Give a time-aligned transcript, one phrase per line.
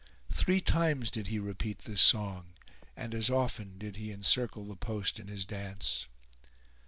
[0.33, 2.53] Three times did he repeat this song,
[2.97, 6.07] and as often did he encircle the post in his dance.